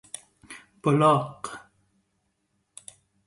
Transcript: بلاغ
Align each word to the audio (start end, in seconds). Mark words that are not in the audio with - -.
بلاغ 0.83 1.37